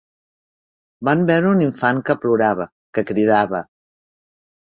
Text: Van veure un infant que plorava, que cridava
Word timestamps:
Van 1.09 1.19
veure 1.31 1.51
un 1.57 1.61
infant 1.65 2.01
que 2.07 2.15
plorava, 2.23 2.67
que 2.99 3.03
cridava 3.11 3.61